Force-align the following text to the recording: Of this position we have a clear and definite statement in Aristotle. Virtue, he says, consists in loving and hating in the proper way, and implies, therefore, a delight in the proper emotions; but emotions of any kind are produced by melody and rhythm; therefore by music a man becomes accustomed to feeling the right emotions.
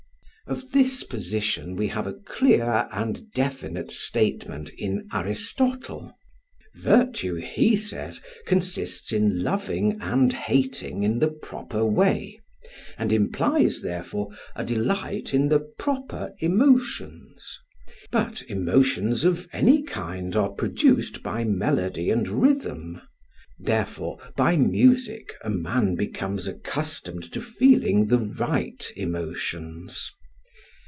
Of 0.47 0.71
this 0.73 1.05
position 1.05 1.77
we 1.77 1.87
have 1.89 2.05
a 2.05 2.13
clear 2.13 2.85
and 2.91 3.31
definite 3.31 3.89
statement 3.89 4.69
in 4.77 5.07
Aristotle. 5.13 6.13
Virtue, 6.75 7.35
he 7.35 7.77
says, 7.77 8.19
consists 8.45 9.13
in 9.13 9.43
loving 9.43 9.97
and 10.01 10.33
hating 10.33 11.03
in 11.03 11.19
the 11.19 11.29
proper 11.29 11.85
way, 11.85 12.41
and 12.97 13.13
implies, 13.13 13.81
therefore, 13.81 14.27
a 14.53 14.65
delight 14.65 15.33
in 15.33 15.47
the 15.47 15.61
proper 15.61 16.33
emotions; 16.39 17.57
but 18.11 18.41
emotions 18.49 19.23
of 19.23 19.47
any 19.53 19.81
kind 19.83 20.35
are 20.35 20.49
produced 20.51 21.23
by 21.23 21.45
melody 21.45 22.09
and 22.09 22.27
rhythm; 22.27 22.99
therefore 23.57 24.17
by 24.35 24.57
music 24.57 25.31
a 25.45 25.49
man 25.49 25.95
becomes 25.95 26.45
accustomed 26.45 27.23
to 27.31 27.41
feeling 27.41 28.07
the 28.07 28.19
right 28.19 28.91
emotions. 28.97 30.11